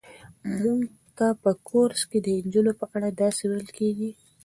موږ 0.59 0.81
ته 1.17 1.27
په 1.43 1.51
کورس 1.69 2.01
کې 2.09 2.19
د 2.21 2.27
نجونو 2.45 2.71
په 2.79 2.85
اړه 2.95 3.09
داسې 3.21 3.43
ویل 3.49 3.69
کېږي. 3.77 4.11